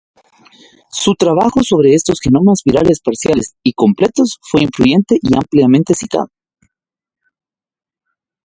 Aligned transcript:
Su 0.89 1.13
trabajo 1.13 1.61
sobre 1.63 1.93
estos 1.93 2.19
genomas 2.21 2.61
virales 2.65 3.01
parciales 3.01 3.53
y 3.61 3.73
completos 3.73 4.39
fue 4.41 4.63
influyente 4.63 5.19
y 5.21 5.35
ampliamente 5.37 5.93
citado. 5.93 6.29